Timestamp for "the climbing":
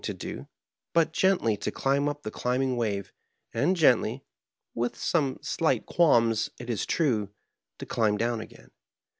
2.23-2.75